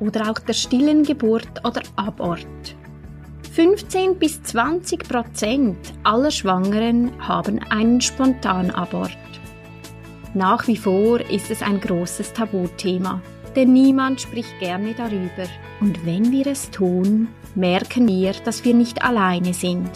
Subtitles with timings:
[0.00, 2.46] oder auch der stillen Geburt oder Abort.
[3.52, 9.16] 15 bis 20 Prozent aller Schwangeren haben einen Spontanabort.
[10.34, 13.22] Nach wie vor ist es ein großes Tabuthema,
[13.54, 15.48] denn niemand spricht gerne darüber.
[15.80, 19.88] Und wenn wir es tun, merken wir, dass wir nicht alleine sind.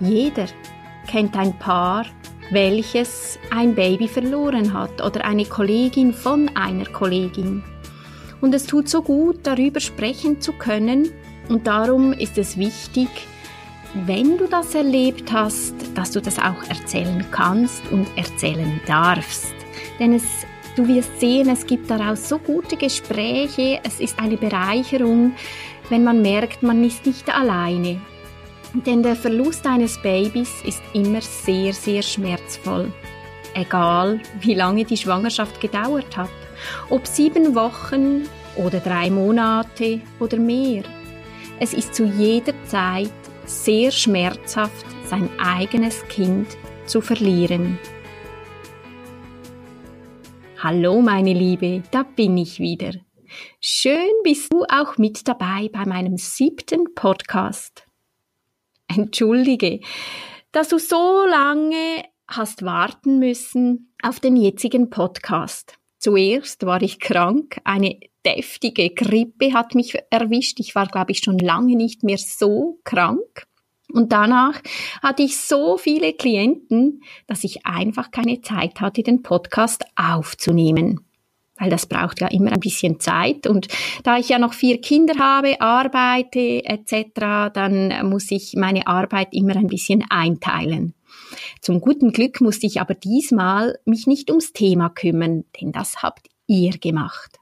[0.00, 0.46] Jeder
[1.06, 2.04] kennt ein Paar,
[2.50, 7.64] welches ein Baby verloren hat oder eine Kollegin von einer Kollegin.
[8.46, 11.10] Und es tut so gut, darüber sprechen zu können.
[11.48, 13.08] Und darum ist es wichtig,
[14.04, 19.52] wenn du das erlebt hast, dass du das auch erzählen kannst und erzählen darfst.
[19.98, 20.22] Denn es,
[20.76, 25.32] du wirst sehen, es gibt daraus so gute Gespräche, es ist eine Bereicherung,
[25.88, 28.00] wenn man merkt, man ist nicht alleine.
[28.74, 32.92] Denn der Verlust eines Babys ist immer sehr, sehr schmerzvoll.
[33.54, 36.30] Egal, wie lange die Schwangerschaft gedauert hat.
[36.90, 40.82] Ob sieben Wochen oder drei Monate oder mehr.
[41.60, 43.12] Es ist zu jeder Zeit
[43.44, 46.48] sehr schmerzhaft, sein eigenes Kind
[46.86, 47.78] zu verlieren.
[50.58, 52.92] Hallo meine Liebe, da bin ich wieder.
[53.60, 57.86] Schön bist du auch mit dabei bei meinem siebten Podcast.
[58.88, 59.80] Entschuldige,
[60.52, 65.78] dass du so lange hast warten müssen auf den jetzigen Podcast.
[66.06, 70.60] Zuerst war ich krank, eine deftige Grippe hat mich erwischt.
[70.60, 73.48] Ich war, glaube ich, schon lange nicht mehr so krank.
[73.92, 74.62] Und danach
[75.02, 81.00] hatte ich so viele Klienten, dass ich einfach keine Zeit hatte, den Podcast aufzunehmen.
[81.56, 83.48] Weil das braucht ja immer ein bisschen Zeit.
[83.48, 83.66] Und
[84.04, 89.56] da ich ja noch vier Kinder habe, arbeite etc., dann muss ich meine Arbeit immer
[89.56, 90.94] ein bisschen einteilen.
[91.60, 96.28] Zum guten Glück musste ich aber diesmal mich nicht ums Thema kümmern, denn das habt
[96.46, 97.38] ihr gemacht.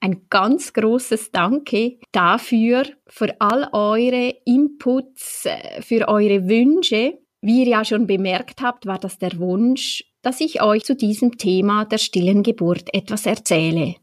[0.00, 7.18] Ein ganz großes Danke dafür, für all eure Inputs, äh, für eure Wünsche.
[7.40, 11.38] Wie ihr ja schon bemerkt habt, war das der Wunsch, dass ich euch zu diesem
[11.38, 13.96] Thema der stillen Geburt etwas erzähle.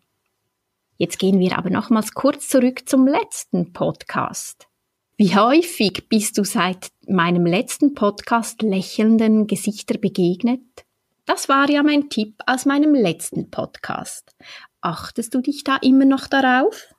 [0.98, 4.68] Jetzt gehen wir aber nochmals kurz zurück zum letzten Podcast.
[5.24, 10.60] Wie häufig bist du seit meinem letzten Podcast lächelnden Gesichter begegnet?
[11.24, 14.36] Das war ja mein Tipp aus meinem letzten Podcast.
[14.82, 16.94] Achtest du dich da immer noch darauf?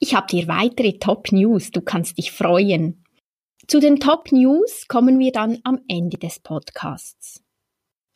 [0.00, 3.04] Ich habe dir weitere Top News, du kannst dich freuen.
[3.68, 7.44] Zu den Top News kommen wir dann am Ende des Podcasts.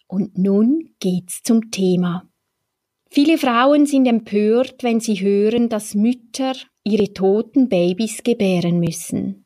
[0.08, 2.28] Und nun geht's zum Thema.
[3.08, 6.54] Viele Frauen sind empört, wenn sie hören, dass Mütter
[6.84, 9.44] ihre toten Babys gebären müssen.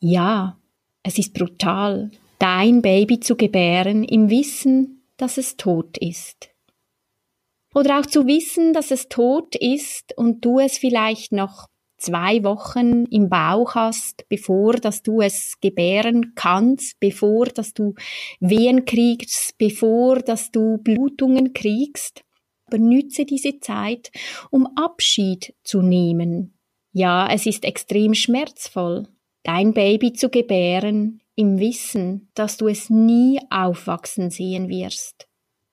[0.00, 0.58] Ja,
[1.02, 6.50] es ist brutal, dein Baby zu gebären im Wissen, dass es tot ist.
[7.74, 11.66] Oder auch zu wissen, dass es tot ist und du es vielleicht noch
[11.98, 17.94] zwei Wochen im Bauch hast, bevor dass du es gebären kannst, bevor dass du
[18.40, 22.24] Wehen kriegst, bevor dass du Blutungen kriegst
[22.70, 24.10] benütze diese Zeit,
[24.50, 26.54] um Abschied zu nehmen.
[26.92, 29.06] Ja, es ist extrem schmerzvoll,
[29.42, 35.26] dein Baby zu gebären, im Wissen, dass du es nie aufwachsen sehen wirst.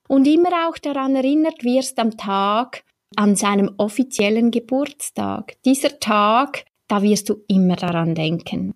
[0.08, 2.86] Und immer auch daran erinnert wirst am Tag,
[3.16, 5.58] an seinem offiziellen Geburtstag.
[5.66, 8.76] Dieser Tag, da wirst du immer daran denken.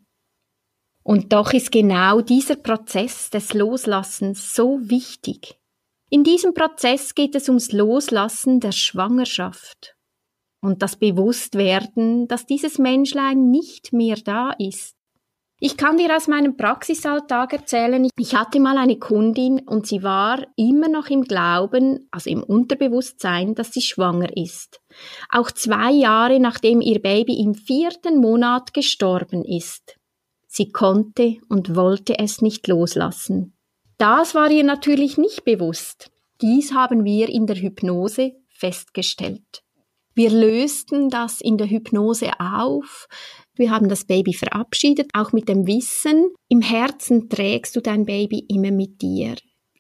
[1.04, 5.61] Und doch ist genau dieser Prozess des Loslassens so wichtig.
[6.14, 9.96] In diesem Prozess geht es ums Loslassen der Schwangerschaft
[10.62, 14.98] und das Bewusstwerden, dass dieses Menschlein nicht mehr da ist.
[15.62, 20.46] Ich kann dir aus meinem Praxisalltag erzählen, ich hatte mal eine Kundin und sie war
[20.58, 24.82] immer noch im Glauben, also im Unterbewusstsein, dass sie schwanger ist.
[25.30, 29.96] Auch zwei Jahre nachdem ihr Baby im vierten Monat gestorben ist.
[30.46, 33.54] Sie konnte und wollte es nicht loslassen.
[34.02, 36.10] Das war ihr natürlich nicht bewusst.
[36.42, 39.62] Dies haben wir in der Hypnose festgestellt.
[40.16, 43.08] Wir lösten das in der Hypnose auf.
[43.54, 48.44] Wir haben das Baby verabschiedet, auch mit dem Wissen, im Herzen trägst du dein Baby
[48.50, 49.36] immer mit dir.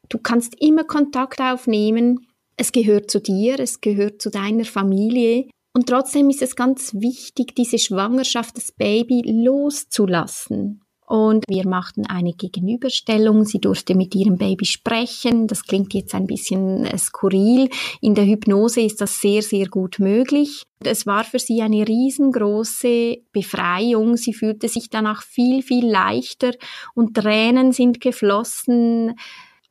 [0.07, 2.27] Du kannst immer Kontakt aufnehmen.
[2.57, 5.47] Es gehört zu dir, es gehört zu deiner Familie.
[5.73, 10.80] Und trotzdem ist es ganz wichtig, diese Schwangerschaft, das Baby loszulassen.
[11.11, 13.43] Und wir machten eine Gegenüberstellung.
[13.43, 15.45] Sie durfte mit ihrem Baby sprechen.
[15.45, 17.67] Das klingt jetzt ein bisschen äh, skurril.
[17.99, 20.63] In der Hypnose ist das sehr, sehr gut möglich.
[20.81, 24.15] Es war für sie eine riesengroße Befreiung.
[24.15, 26.53] Sie fühlte sich danach viel, viel leichter
[26.95, 29.19] und Tränen sind geflossen.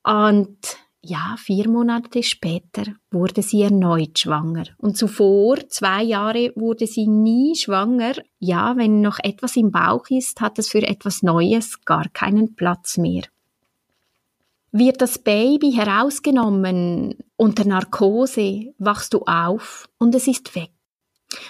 [0.05, 0.59] Und
[1.03, 4.65] ja, vier Monate später wurde sie erneut schwanger.
[4.79, 8.13] Und zuvor, zwei Jahre, wurde sie nie schwanger.
[8.39, 12.99] Ja, wenn noch etwas im Bauch ist, hat es für etwas Neues gar keinen Platz
[12.99, 13.23] mehr.
[14.73, 20.71] Wird das Baby herausgenommen unter Narkose, wachst du auf und es ist weg.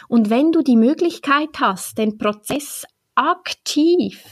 [0.09, 4.25] Und wenn du die Möglichkeit hast, den Prozess aktiv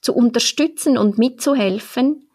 [0.00, 2.29] zu unterstützen und mitzuhelfen,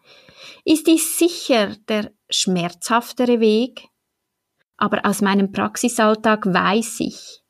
[0.66, 3.88] ist dies sicher der schmerzhaftere Weg,
[4.76, 7.40] aber aus meinem Praxisalltag weiß ich,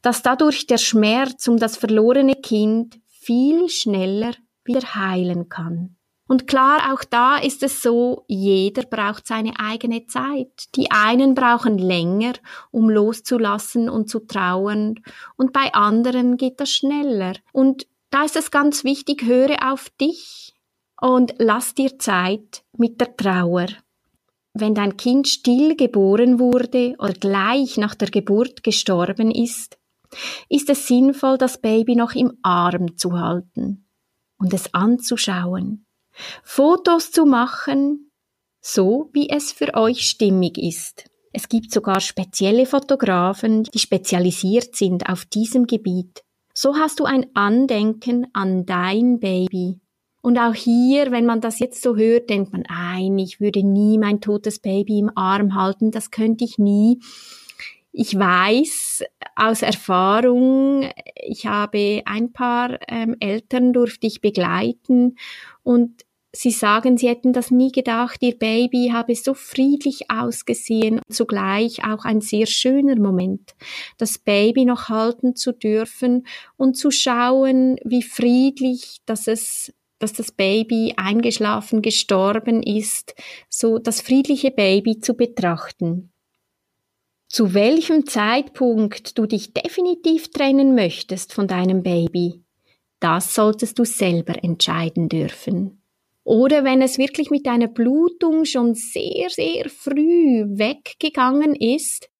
[0.00, 4.32] dass dadurch der Schmerz um das verlorene Kind viel schneller
[4.64, 5.96] wieder heilen kann.
[6.26, 10.74] Und klar, auch da ist es so, jeder braucht seine eigene Zeit.
[10.74, 12.32] Die einen brauchen länger,
[12.70, 14.94] um loszulassen und zu trauern,
[15.36, 17.34] und bei anderen geht das schneller.
[17.52, 20.51] Und da ist es ganz wichtig, höre auf dich
[21.02, 23.66] und lass dir Zeit mit der Trauer
[24.54, 29.78] wenn dein Kind still geboren wurde oder gleich nach der Geburt gestorben ist,
[30.48, 33.86] ist es sinnvoll, das Baby noch im Arm zu halten
[34.38, 35.86] und es anzuschauen,
[36.42, 38.10] Fotos zu machen,
[38.60, 41.08] so wie es für euch stimmig ist.
[41.32, 46.22] Es gibt sogar spezielle Fotografen, die spezialisiert sind auf diesem Gebiet.
[46.52, 49.80] So hast du ein Andenken an dein Baby
[50.22, 53.98] und auch hier, wenn man das jetzt so hört, denkt man, nein, ich würde nie
[53.98, 57.00] mein totes Baby im Arm halten, das könnte ich nie.
[57.90, 59.02] Ich weiß
[59.36, 65.16] aus Erfahrung, ich habe ein paar ähm, Eltern durfte ich begleiten.
[65.64, 71.84] Und sie sagen, sie hätten das nie gedacht, ihr Baby habe so friedlich ausgesehen, zugleich
[71.84, 73.54] auch ein sehr schöner Moment,
[73.98, 76.26] das Baby noch halten zu dürfen
[76.56, 83.14] und zu schauen, wie friedlich, dass es dass das Baby eingeschlafen gestorben ist,
[83.48, 86.12] so das friedliche Baby zu betrachten.
[87.28, 92.42] Zu welchem Zeitpunkt du dich definitiv trennen möchtest von deinem Baby,
[93.00, 95.82] das solltest du selber entscheiden dürfen.
[96.24, 102.11] Oder wenn es wirklich mit deiner Blutung schon sehr, sehr früh weggegangen ist,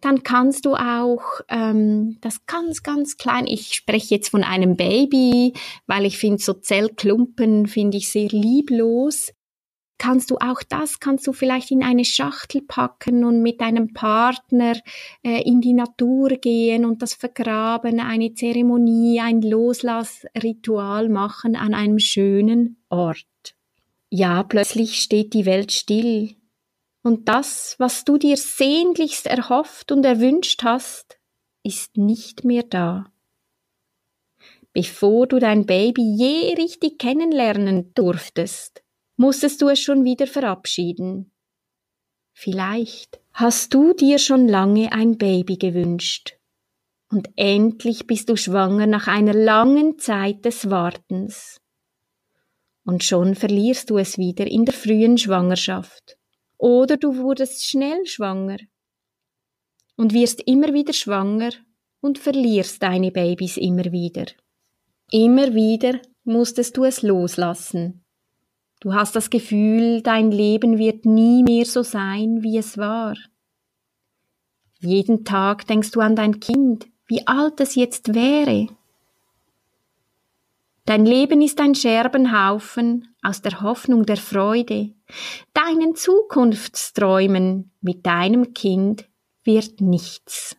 [0.00, 5.54] dann kannst du auch ähm, das ganz, ganz klein, ich spreche jetzt von einem Baby,
[5.86, 9.32] weil ich finde so Zellklumpen finde ich sehr lieblos.
[10.00, 14.74] Kannst du auch das, kannst du vielleicht in eine Schachtel packen und mit deinem Partner
[15.24, 21.98] äh, in die Natur gehen und das vergraben, eine Zeremonie, ein Loslassritual machen an einem
[21.98, 23.26] schönen Ort.
[24.08, 26.36] Ja, plötzlich steht die Welt still
[27.08, 31.18] und das, was du dir sehnlichst erhofft und erwünscht hast,
[31.62, 33.10] ist nicht mehr da.
[34.74, 38.82] Bevor du dein Baby je richtig kennenlernen durftest,
[39.16, 41.32] musstest du es schon wieder verabschieden.
[42.34, 46.36] Vielleicht hast du dir schon lange ein Baby gewünscht.
[47.10, 51.58] Und endlich bist du schwanger nach einer langen Zeit des Wartens.
[52.84, 56.17] Und schon verlierst du es wieder in der frühen Schwangerschaft.
[56.58, 58.58] Oder du wurdest schnell schwanger
[59.96, 61.50] und wirst immer wieder schwanger
[62.00, 64.26] und verlierst deine Babys immer wieder.
[65.10, 68.04] Immer wieder musstest du es loslassen.
[68.80, 73.16] Du hast das Gefühl, dein Leben wird nie mehr so sein, wie es war.
[74.80, 78.68] Jeden Tag denkst du an dein Kind, wie alt es jetzt wäre.
[80.84, 84.94] Dein Leben ist ein Scherbenhaufen aus der Hoffnung der Freude.
[85.54, 89.08] Deinen Zukunftsträumen mit deinem Kind
[89.44, 90.56] wird nichts.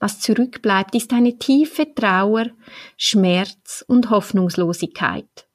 [0.00, 2.46] Was zurückbleibt, ist eine tiefe Trauer,
[2.96, 5.48] Schmerz und Hoffnungslosigkeit.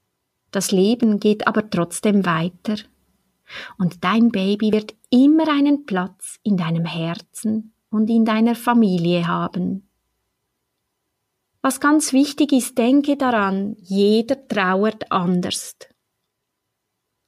[0.51, 2.75] Das Leben geht aber trotzdem weiter.
[3.77, 9.87] Und dein Baby wird immer einen Platz in deinem Herzen und in deiner Familie haben.
[11.61, 15.77] Was ganz wichtig ist, denke daran, jeder trauert anders.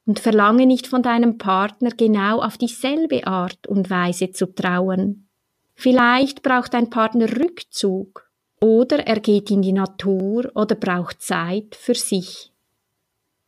[0.05, 5.27] Und verlange nicht von deinem Partner genau auf dieselbe Art und Weise zu trauern.
[5.73, 8.29] Vielleicht braucht dein Partner Rückzug
[8.61, 12.51] oder er geht in die Natur oder braucht Zeit für sich.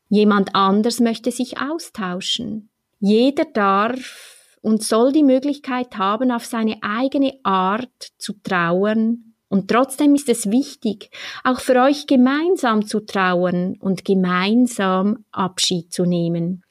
[0.10, 2.70] Jemand anders möchte sich austauschen.
[3.00, 9.27] Jeder darf und soll die Möglichkeit haben, auf seine eigene Art zu trauern.
[9.50, 11.10] Und trotzdem ist es wichtig,
[11.44, 16.64] auch für euch gemeinsam zu trauern und gemeinsam Abschied zu nehmen.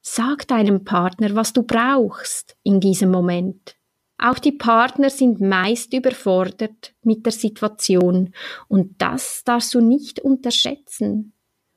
[0.00, 3.76] Sag deinem Partner, was du brauchst in diesem Moment.
[4.16, 8.34] Auch die Partner sind meist überfordert mit der Situation
[8.66, 11.34] und das darfst du nicht unterschätzen.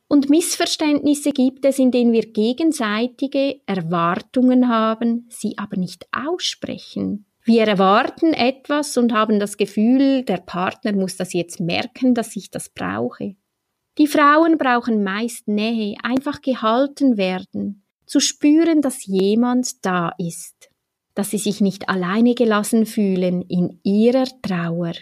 [0.08, 7.28] Und Missverständnisse gibt es, in denen wir gegenseitige Erwartungen haben, sie aber nicht aussprechen.
[7.44, 12.52] Wir erwarten etwas und haben das Gefühl, der Partner muss das jetzt merken, dass ich
[12.52, 13.36] das brauche.
[13.98, 20.72] Die Frauen brauchen meist Nähe, einfach gehalten werden, zu spüren, dass jemand da ist
[21.14, 24.94] dass sie sich nicht alleine gelassen fühlen in ihrer Trauer.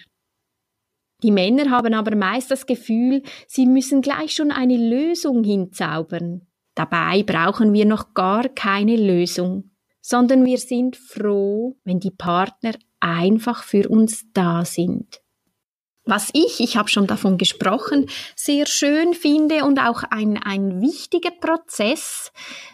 [1.22, 6.48] Die Männer haben aber meist das Gefühl, sie müssen gleich schon eine Lösung hinzaubern.
[6.76, 13.64] Dabei brauchen wir noch gar keine Lösung, sondern wir sind froh, wenn die Partner einfach
[13.64, 15.22] für uns da sind.
[16.06, 21.30] Was ich, ich habe schon davon gesprochen, sehr schön finde und auch ein, ein wichtiger
[21.30, 22.32] Prozess,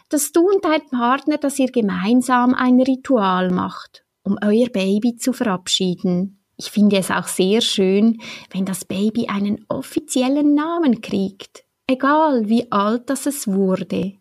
[0.08, 5.34] dass du und dein Partner, dass ihr gemeinsam ein Ritual macht, um euer Baby zu
[5.34, 6.40] verabschieden.
[6.56, 12.72] Ich finde es auch sehr schön, wenn das Baby einen offiziellen Namen kriegt, egal wie
[12.72, 14.14] alt das es wurde.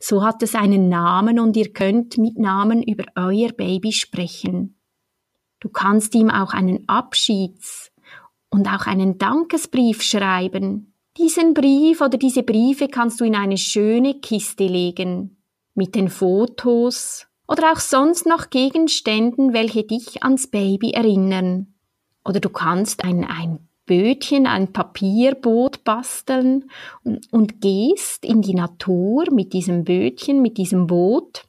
[0.00, 4.78] So hat es einen Namen und ihr könnt mit Namen über euer Baby sprechen.
[5.60, 7.92] Du kannst ihm auch einen Abschieds-
[8.50, 10.94] und auch einen Dankesbrief schreiben.
[11.16, 15.42] Diesen Brief oder diese Briefe kannst du in eine schöne Kiste legen,
[15.74, 21.74] mit den Fotos oder auch sonst noch Gegenständen, welche dich ans Baby erinnern.
[22.24, 26.70] Oder du kannst ein, ein Bötchen, ein Papierboot basteln
[27.02, 31.44] und, und gehst in die Natur mit diesem Bötchen, mit diesem Boot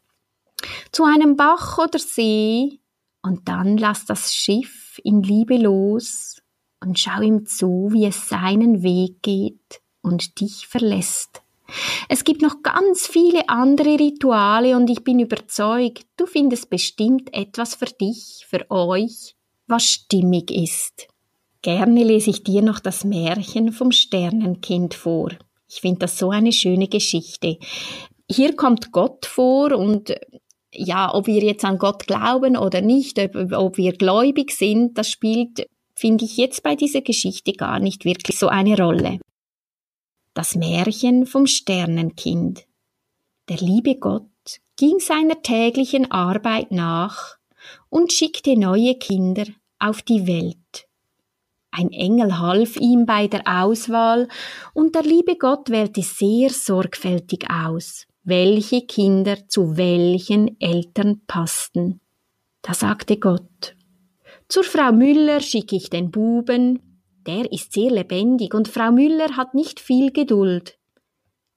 [0.92, 2.80] zu einem Bach oder See
[3.22, 6.42] und dann lass das Schiff in Liebe los
[6.82, 11.42] und schau ihm zu, wie es seinen Weg geht und dich verlässt.
[12.10, 17.76] Es gibt noch ganz viele andere Rituale und ich bin überzeugt, du findest bestimmt etwas
[17.76, 19.36] für dich, für euch,
[19.68, 21.08] was stimmig ist.
[21.64, 25.32] Gerne lese ich dir noch das Märchen vom Sternenkind vor.
[25.68, 27.58] Ich finde das so eine schöne Geschichte.
[28.30, 30.14] Hier kommt Gott vor und
[30.72, 35.10] ja, ob wir jetzt an Gott glauben oder nicht, ob, ob wir gläubig sind, das
[35.10, 39.20] spielt finde ich jetzt bei dieser Geschichte gar nicht wirklich so eine Rolle.
[40.34, 42.66] Das Märchen vom Sternenkind.
[43.50, 44.28] Der liebe Gott
[44.78, 47.38] ging seiner täglichen Arbeit nach
[47.90, 49.46] und schickte neue Kinder
[49.80, 50.88] auf die Welt.
[51.76, 54.28] Ein Engel half ihm bei der Auswahl,
[54.76, 62.00] und der liebe Gott wählte sehr sorgfältig aus, welche Kinder zu welchen Eltern passten.
[62.62, 63.76] Da sagte Gott,
[64.48, 69.56] zur Frau Müller schicke ich den Buben, der ist sehr lebendig und Frau Müller hat
[69.56, 70.78] nicht viel Geduld.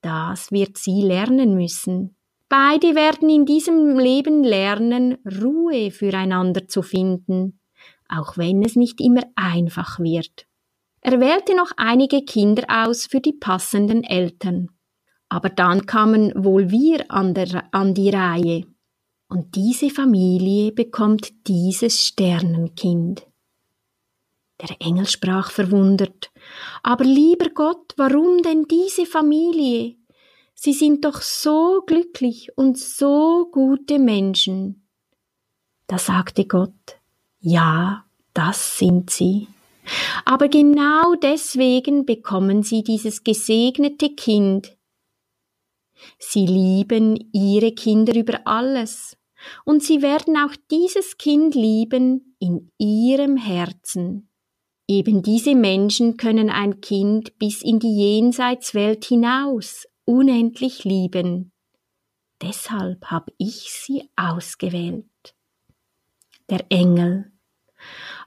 [0.01, 2.15] Das wird sie lernen müssen.
[2.49, 7.59] Beide werden in diesem Leben lernen, Ruhe füreinander zu finden,
[8.09, 10.45] auch wenn es nicht immer einfach wird.
[11.01, 14.69] Er wählte noch einige Kinder aus für die passenden Eltern.
[15.29, 18.65] Aber dann kamen wohl wir an, der, an die Reihe.
[19.29, 23.27] Und diese Familie bekommt dieses Sternenkind.
[24.61, 26.31] Der Engel sprach verwundert,
[26.81, 29.95] aber lieber Gott, warum denn diese Familie?
[30.55, 34.87] Sie sind doch so glücklich und so gute Menschen.
[35.85, 36.96] Da sagte Gott,
[37.47, 39.47] ja, das sind sie.
[40.25, 44.77] Aber genau deswegen bekommen sie dieses gesegnete Kind.
[46.19, 49.17] Sie lieben ihre Kinder über alles
[49.63, 54.29] und sie werden auch dieses Kind lieben in ihrem Herzen.
[54.89, 61.53] Eben diese Menschen können ein Kind bis in die Jenseitswelt hinaus unendlich lieben.
[62.41, 65.05] Deshalb habe ich sie ausgewählt.
[66.49, 67.31] Der Engel.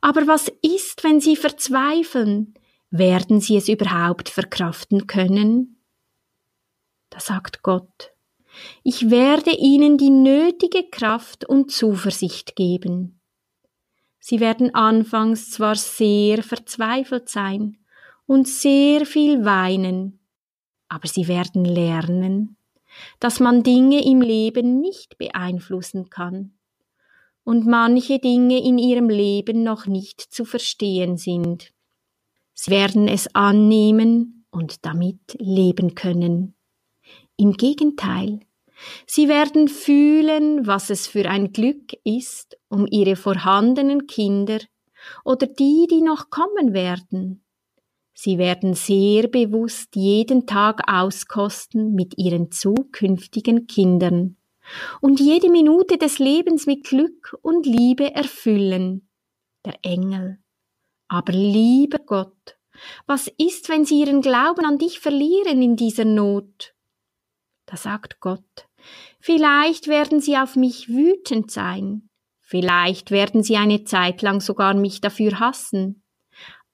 [0.01, 2.55] Aber was ist, wenn sie verzweifeln?
[2.91, 5.81] Werden sie es überhaupt verkraften können?
[7.11, 8.13] Da sagt Gott,
[8.83, 13.21] ich werde ihnen die nötige Kraft und Zuversicht geben.
[14.19, 17.79] Sie werden anfangs zwar sehr verzweifelt sein
[18.27, 20.21] und sehr viel weinen,
[20.89, 22.57] aber sie werden lernen,
[23.19, 26.53] dass man Dinge im Leben nicht beeinflussen kann
[27.51, 31.73] und manche Dinge in ihrem Leben noch nicht zu verstehen sind.
[32.55, 36.55] Sie werden es annehmen und damit leben können.
[37.37, 38.39] Im Gegenteil,
[39.05, 44.61] Sie werden fühlen, was es für ein Glück ist, um ihre vorhandenen Kinder
[45.25, 47.43] oder die, die noch kommen werden.
[48.15, 54.37] Sie werden sehr bewusst jeden Tag auskosten mit ihren zukünftigen Kindern
[55.01, 59.09] und jede Minute des Lebens mit Glück und Liebe erfüllen.
[59.65, 60.39] Der Engel.
[61.09, 62.57] Aber lieber Gott,
[63.07, 66.75] was ist, wenn sie ihren Glauben an dich verlieren in dieser Not?
[67.67, 68.69] Da sagt Gott,
[69.21, 72.09] vielleicht werden sie auf mich wütend sein,
[72.41, 76.03] vielleicht werden sie eine Zeit lang sogar mich dafür hassen,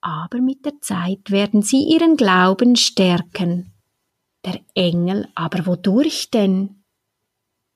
[0.01, 3.73] aber mit der Zeit werden sie ihren Glauben stärken.
[4.45, 6.83] Der Engel, aber wodurch denn?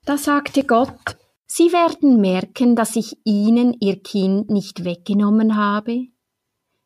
[0.05, 6.07] Da sagte Gott, Sie werden merken, dass ich Ihnen Ihr Kind nicht weggenommen habe.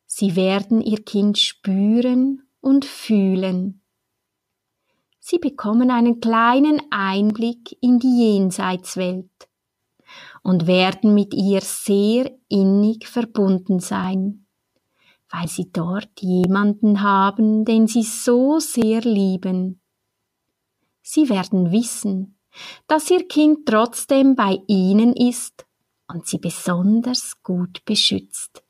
[0.05, 3.81] Sie werden Ihr Kind spüren und fühlen.
[5.19, 9.31] Sie bekommen einen kleinen Einblick in die Jenseitswelt
[10.43, 14.45] und werden mit ihr sehr innig verbunden sein,
[15.31, 19.81] weil sie dort jemanden haben, den sie so sehr lieben.
[21.01, 22.34] Sie werden wissen,
[22.87, 25.65] dass ihr Kind trotzdem bei ihnen ist
[26.07, 28.63] und sie besonders gut beschützt.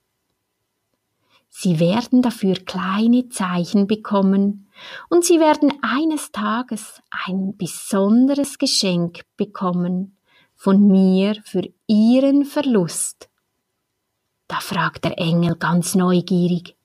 [1.50, 4.68] Sie werden dafür kleine Zeichen bekommen
[5.10, 10.18] und sie werden eines Tages ein besonderes Geschenk bekommen
[10.56, 13.30] von mir für ihren Verlust.
[14.48, 16.75] Da fragt der Engel ganz neugierig,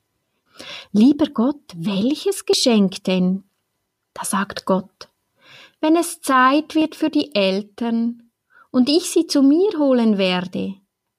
[0.91, 3.43] Lieber Gott, welches Geschenk denn?
[4.13, 5.09] Da sagt Gott,
[5.81, 8.31] wenn es Zeit wird für die Eltern
[8.71, 10.75] und ich sie zu mir holen werde,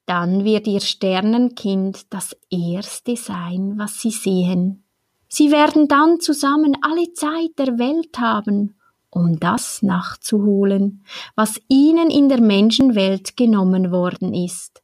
[0.07, 4.85] dann wird ihr Sternenkind das Erste sein, was sie sehen.
[5.29, 8.77] Sie werden dann zusammen alle Zeit der Welt haben,
[9.11, 11.05] um das nachzuholen,
[11.35, 14.83] was ihnen in der Menschenwelt genommen worden ist.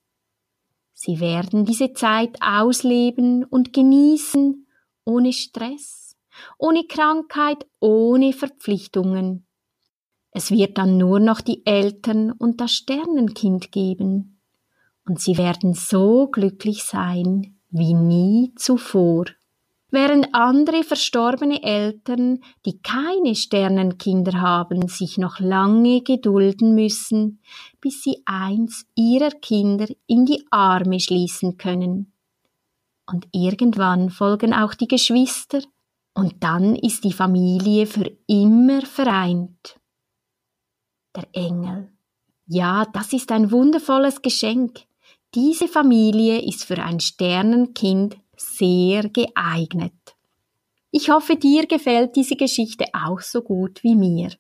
[0.92, 4.66] Sie werden diese Zeit ausleben und genießen,
[5.04, 6.16] ohne Stress,
[6.58, 9.47] ohne Krankheit, ohne Verpflichtungen.
[10.38, 14.38] Es wird dann nur noch die Eltern und das Sternenkind geben.
[15.04, 19.24] Und sie werden so glücklich sein wie nie zuvor.
[19.90, 27.40] Während andere verstorbene Eltern, die keine Sternenkinder haben, sich noch lange gedulden müssen,
[27.80, 32.12] bis sie eins ihrer Kinder in die Arme schließen können.
[33.06, 35.62] Und irgendwann folgen auch die Geschwister,
[36.14, 39.80] und dann ist die Familie für immer vereint
[41.18, 41.90] der Engel.
[42.46, 44.80] Ja, das ist ein wundervolles Geschenk.
[45.34, 49.92] Diese Familie ist für ein Sternenkind sehr geeignet.
[50.90, 54.30] Ich hoffe, dir gefällt diese Geschichte auch so gut wie mir.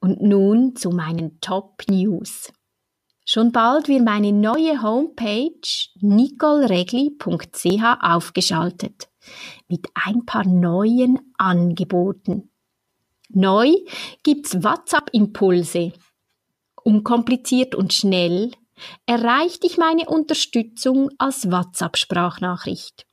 [0.00, 2.50] Und nun zu meinen Top News.
[3.26, 5.50] Schon bald wird meine neue Homepage
[6.00, 9.08] nicoleregli.ch aufgeschaltet
[9.68, 12.50] mit ein paar neuen Angeboten.
[13.28, 13.72] Neu
[14.22, 15.92] gibt's WhatsApp-Impulse.
[16.84, 18.52] Unkompliziert und schnell
[19.06, 23.06] erreicht dich meine Unterstützung als WhatsApp-Sprachnachricht.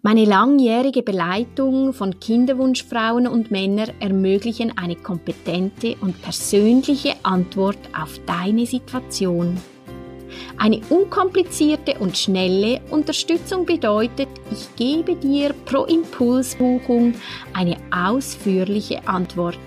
[0.00, 8.64] Meine langjährige Beleitung von Kinderwunschfrauen und Männern ermöglichen eine kompetente und persönliche Antwort auf deine
[8.64, 9.60] Situation.
[10.56, 17.14] Eine unkomplizierte und schnelle Unterstützung bedeutet, ich gebe dir pro Impulsbuchung
[17.52, 19.58] eine ausführliche Antwort.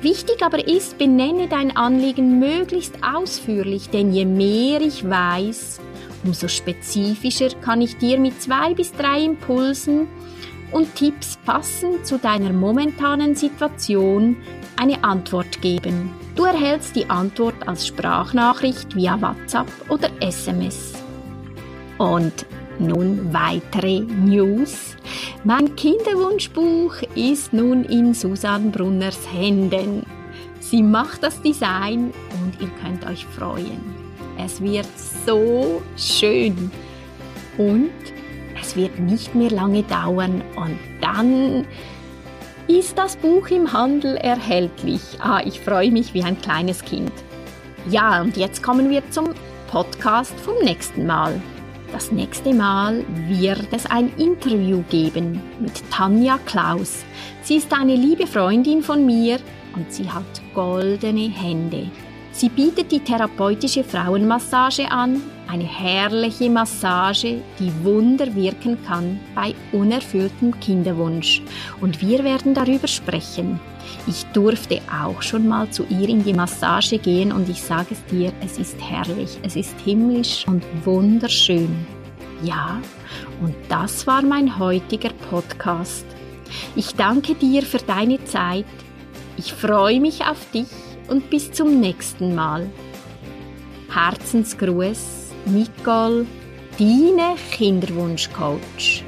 [0.00, 5.80] Wichtig aber ist, benenne dein Anliegen möglichst ausführlich, denn je mehr ich weiß,
[6.24, 10.06] umso spezifischer kann ich dir mit zwei bis drei Impulsen
[10.70, 14.36] und Tipps passend zu deiner momentanen Situation
[14.76, 16.10] eine Antwort geben.
[16.38, 20.92] Du erhältst die Antwort als Sprachnachricht via WhatsApp oder SMS.
[21.98, 22.46] Und
[22.78, 24.96] nun weitere News.
[25.42, 30.06] Mein Kinderwunschbuch ist nun in Susanne Brunners Händen.
[30.60, 33.80] Sie macht das Design und ihr könnt euch freuen.
[34.38, 34.86] Es wird
[35.26, 36.70] so schön.
[37.56, 37.90] Und
[38.62, 41.66] es wird nicht mehr lange dauern und dann
[42.68, 45.00] ist das Buch im Handel erhältlich.
[45.20, 47.12] Ah, ich freue mich wie ein kleines Kind.
[47.88, 49.30] Ja, und jetzt kommen wir zum
[49.70, 51.40] Podcast vom nächsten Mal.
[51.92, 57.04] Das nächste Mal wird es ein Interview geben mit Tanja Klaus.
[57.42, 59.38] Sie ist eine liebe Freundin von mir
[59.74, 61.90] und sie hat goldene Hände.
[62.38, 70.60] Sie bietet die therapeutische Frauenmassage an, eine herrliche Massage, die Wunder wirken kann bei unerfülltem
[70.60, 71.42] Kinderwunsch.
[71.80, 73.58] Und wir werden darüber sprechen.
[74.06, 78.04] Ich durfte auch schon mal zu ihr in die Massage gehen und ich sage es
[78.04, 81.88] dir, es ist herrlich, es ist himmlisch und wunderschön.
[82.44, 82.80] Ja,
[83.42, 86.06] und das war mein heutiger Podcast.
[86.76, 88.64] Ich danke dir für deine Zeit.
[89.36, 90.68] Ich freue mich auf dich
[91.08, 92.68] und bis zum nächsten Mal.
[93.92, 96.26] Herzensgruß, Nicole,
[96.78, 99.07] deine Kinderwunschcoach.